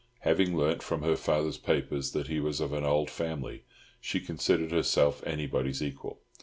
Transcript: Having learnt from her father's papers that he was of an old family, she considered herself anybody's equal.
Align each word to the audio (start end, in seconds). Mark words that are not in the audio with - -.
Having 0.21 0.57
learnt 0.57 0.81
from 0.81 1.03
her 1.03 1.15
father's 1.15 1.59
papers 1.59 2.11
that 2.13 2.25
he 2.25 2.39
was 2.39 2.59
of 2.59 2.73
an 2.73 2.83
old 2.83 3.07
family, 3.11 3.65
she 3.99 4.19
considered 4.19 4.71
herself 4.71 5.21
anybody's 5.27 5.83
equal. 5.83 6.21